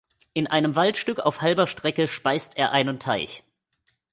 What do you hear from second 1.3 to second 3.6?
halber Strecke speist er einen Teich.